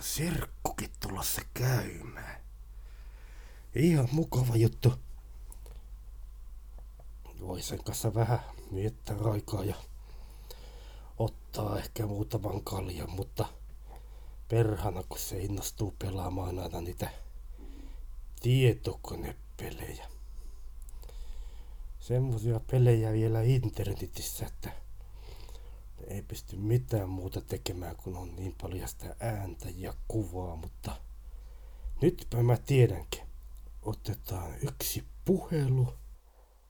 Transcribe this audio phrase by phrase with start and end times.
[0.00, 2.40] serkkukin tulossa käymään.
[3.74, 4.94] Ihan mukava juttu.
[7.40, 8.40] Voi sen kanssa vähän
[8.74, 9.74] viettää aikaa ja
[11.18, 13.46] ottaa ehkä muutaman kaljan, mutta
[14.48, 17.10] perhana kun se innostuu pelaamaan aina niitä
[18.40, 20.06] tietokonepelejä.
[22.00, 24.72] Semmoisia pelejä vielä internetissä, että
[26.30, 30.92] pysty mitään muuta tekemään, kun on niin paljon sitä ääntä ja kuvaa, mutta
[32.02, 33.22] nytpä mä tiedänkin.
[33.82, 35.88] Otetaan yksi puhelu.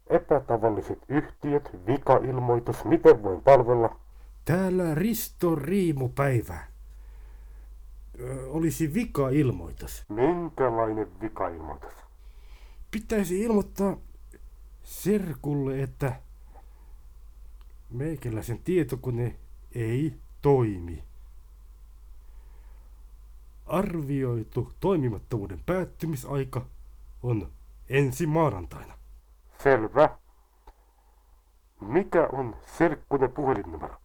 [0.07, 3.97] Epätavalliset yhtiöt, vikailmoitus, miten voin palvella?
[4.45, 6.59] Täällä Risto Riimupäivä.
[8.21, 10.05] Ö, olisi vika-ilmoitus.
[10.09, 11.93] Minkälainen vikailmoitus?
[12.91, 13.97] Pitäisi ilmoittaa
[14.83, 16.21] Serkulle, että
[17.91, 19.37] meikäläisen tietokone
[19.75, 21.05] ei toimi.
[23.67, 26.67] Arvioitu toimimattomuuden päättymisaika
[27.23, 27.53] on
[27.89, 28.95] ensi maanantaina.
[29.63, 30.19] Selvä.
[31.81, 33.97] Mikä on serkkunen puhelinnumero?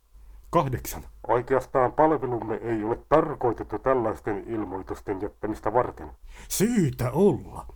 [0.50, 1.04] Kahdeksan.
[1.28, 6.12] Oikeastaan palvelumme ei ole tarkoitettu tällaisten ilmoitusten jättämistä varten.
[6.50, 7.68] Syytä olla.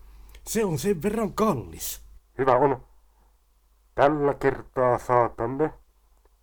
[0.47, 2.03] Se on sen verran kallis.
[2.37, 2.83] Hyvä on.
[3.95, 5.73] Tällä kertaa saatamme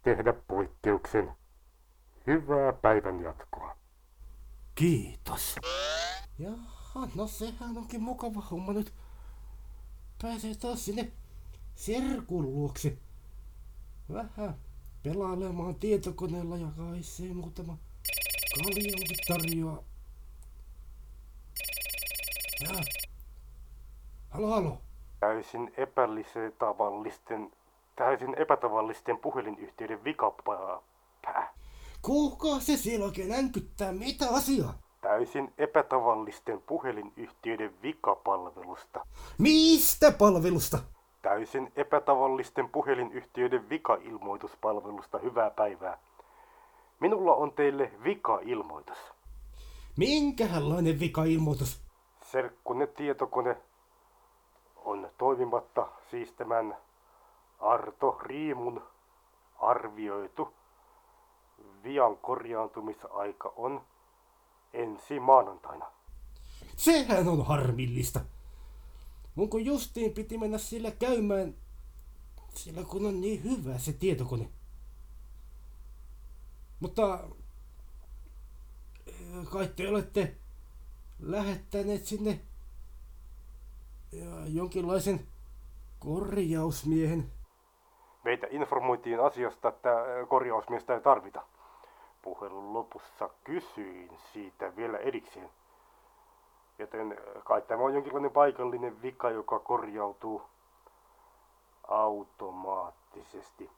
[0.06, 1.32] tehdä poikkeuksen.
[2.26, 3.76] Hyvää päivän jatkoa.
[4.74, 5.56] Kiitos.
[6.38, 8.94] Jaha, no sehän onkin mukava homma nyt.
[10.22, 11.12] Pääsee taas sinne
[11.74, 12.96] serkun luokse.
[14.12, 14.54] Vähän
[15.02, 17.78] pelailemaan tietokoneella ja kai se muutama
[18.58, 19.82] kaljonkin tarjoaa.
[22.60, 22.84] Ja.
[24.30, 24.80] Halo, halo.
[25.20, 27.52] Täysin epätavallisten,
[27.96, 31.52] täysin epätavallisten puhelinyhtiöiden vikapää.
[32.02, 33.92] Kuka se siellä oikein änkyttää?
[33.92, 34.74] Mitä asiaa?
[35.00, 39.06] Täysin epätavallisten puhelinyhtiöiden vikapalvelusta.
[39.38, 40.78] Mistä palvelusta?
[41.22, 45.18] Täysin epätavallisten puhelinyhtiöiden vikailmoituspalvelusta.
[45.18, 45.98] Hyvää päivää.
[47.00, 48.98] Minulla on teille vikailmoitus.
[49.96, 51.80] Minkälainen vika-ilmoitus?
[52.22, 53.56] Serkkunen tietokone
[54.76, 56.76] on toimimatta siis tämän
[57.58, 58.82] Arto Riimun
[59.58, 60.54] arvioitu
[61.82, 63.80] vian korjaantumisaika on
[64.72, 65.92] ensi maanantaina.
[66.76, 68.20] Sehän on harmillista.
[69.34, 71.54] Mun kun justiin piti mennä sillä käymään,
[72.54, 74.48] sillä kun on niin hyvä se tietokone.
[76.80, 77.28] Mutta
[79.06, 80.36] eh, kai te olette
[81.18, 82.40] lähettäneet sinne
[84.12, 85.26] ja jonkinlaisen
[85.98, 87.32] korjausmiehen.
[88.26, 89.90] Meitä informoitiin asiasta, että
[90.28, 91.42] korjausmiestä ei tarvita.
[92.22, 95.50] Puhelun lopussa kysyin siitä vielä erikseen.
[96.78, 100.42] Joten kai tämä on jonkinlainen paikallinen vika, joka korjautuu
[101.88, 103.70] automaattisesti.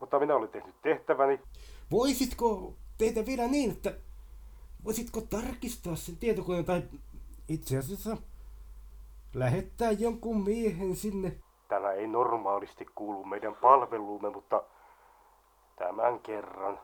[0.00, 1.40] Mutta minä olen tehnyt tehtäväni.
[1.90, 3.94] Voisitko tehdä vielä niin, että
[4.84, 6.82] voisitko tarkistaa sen tietokoneen tai
[7.48, 8.16] itse asiassa
[9.34, 11.38] lähettää jonkun miehen sinne?
[11.68, 14.62] Tämä ei normaalisti kuulu meidän palveluumme, mutta
[15.76, 16.80] tämän kerran.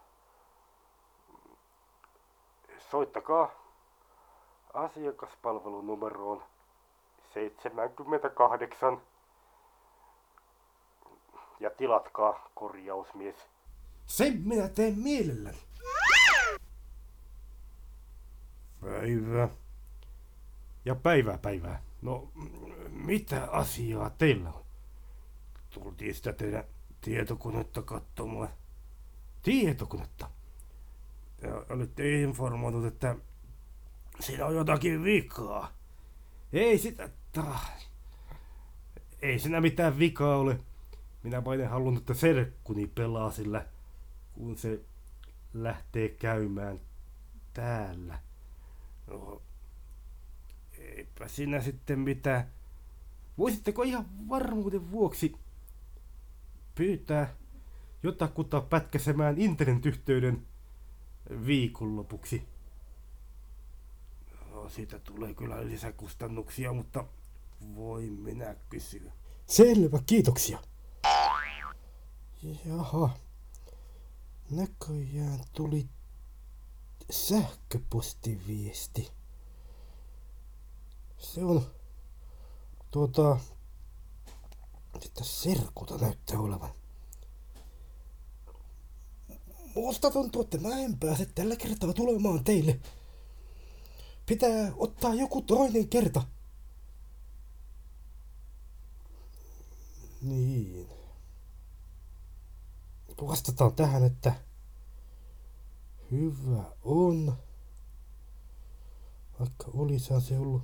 [2.91, 3.51] Soittakaa
[4.75, 6.43] asiakaspalvelunumeroon
[7.35, 9.01] 78
[11.61, 13.37] ja tilatkaa korjausmies.
[14.07, 15.59] Sen minä teen mielelläni.
[18.81, 19.49] Päivä.
[20.85, 21.83] Ja päivää päivää.
[22.03, 22.29] No,
[22.91, 24.64] mitä asiaa teillä on?
[25.75, 26.65] Tultiin sitä teidän
[27.01, 28.49] tietokonetta katsomaan.
[29.43, 30.31] Tietokonetta?
[31.37, 33.17] Te olitte informoinut, että
[34.21, 35.73] siinä on jotakin vikaa.
[36.53, 37.91] Ei sitä taas.
[39.23, 40.61] Ei siinä mitään vikaa ole.
[41.23, 43.67] Minä vain en halunnut, että serkkuni pelaa sillä,
[44.33, 44.81] kun se
[45.55, 46.81] lähtee käymään
[47.55, 48.19] täällä.
[49.07, 49.43] No,
[50.79, 52.51] eipä siinä sitten mitään.
[53.39, 55.37] Voisitteko ihan varmuuden vuoksi
[56.75, 57.35] pyytää
[58.03, 60.47] jotakuta pätkäsemään internetyhteyden
[61.47, 62.49] viikonlopuksi?
[64.51, 67.05] No, siitä tulee kyllä lisäkustannuksia, mutta
[67.75, 69.13] voi minä kysyä.
[69.47, 70.59] Selvä, kiitoksia.
[72.65, 73.11] Jaha.
[74.51, 75.89] Näköjään tuli
[77.11, 79.11] sähköpostiviesti.
[81.19, 81.67] Se on
[82.91, 83.39] tuota,
[85.03, 86.71] että serkuta näyttää olevan.
[89.75, 92.81] Musta tuntuu, että mä en pääse tällä kertaa tulemaan teille.
[94.27, 96.23] Pitää ottaa joku toinen kerta.
[100.23, 100.89] Niin.
[103.27, 104.35] Vastataan tähän, että
[106.11, 107.39] hyvä on.
[109.41, 110.63] Vaikka olisihan se ollut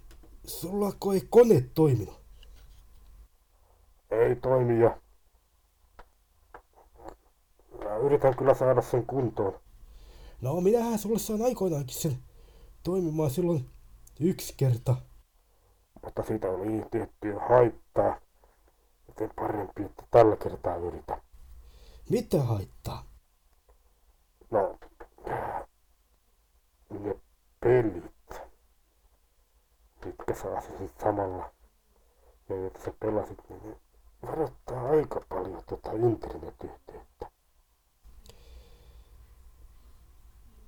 [0.47, 2.21] sulla ei kone toiminut?
[4.11, 5.01] Ei toimi ja...
[7.85, 9.61] Mä yritän kyllä saada sen kuntoon.
[10.41, 12.19] No minähän sulle saan aikoinaankin sen
[12.83, 13.71] toimimaan silloin
[14.21, 14.97] yksi kerta.
[16.05, 18.21] Mutta siitä niin tiettyä haittaa.
[19.21, 21.21] Joten parempi, että tällä kertaa yritä.
[22.11, 23.05] Mitä haittaa?
[24.51, 24.79] No,
[26.91, 27.17] ne
[27.61, 28.41] pelit,
[30.05, 31.53] mitkä sä asusit samalla
[32.49, 33.77] ja joita sä pelasit, niin ne
[34.23, 37.31] varoittaa aika paljon tuota internetyhteyttä.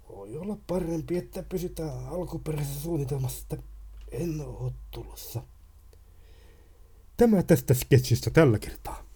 [0.08, 3.68] Voi olla parempi, että pysytään alkuperäisessä suunnitelmassa, että
[4.10, 5.42] en ole tulossa.
[7.22, 9.11] Tämä tästä sketsistä tällä kertaa.